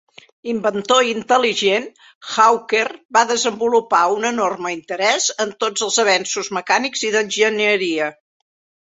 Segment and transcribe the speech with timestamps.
[0.51, 1.83] Inventor intel·ligent,
[2.37, 2.85] Hawker
[3.17, 8.09] va desenvolupar un enorme interès en tots els avenços mecànics i d'enginyeria.